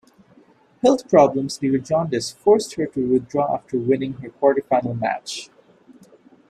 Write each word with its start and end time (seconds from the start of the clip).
Health 0.83 1.07
problems 1.07 1.57
due 1.59 1.73
to 1.73 1.77
jaundice 1.77 2.31
forced 2.31 2.73
her 2.73 2.87
to 2.87 3.07
withdraw 3.07 3.53
after 3.53 3.77
winning 3.77 4.13
her 4.13 4.29
quarterfinal 4.29 4.99
match. 4.99 5.51